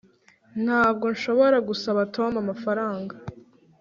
[0.63, 3.13] Ntabwo nshobora gusaba Tom amafaranga